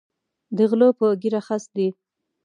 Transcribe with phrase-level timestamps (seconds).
[0.55, 1.87] د غلۀ پۀ ږیره خس دی